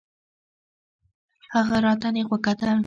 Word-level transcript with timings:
هغه 1.53 1.77
راته 1.85 2.07
نېغ 2.15 2.27
وکتل. 2.31 2.69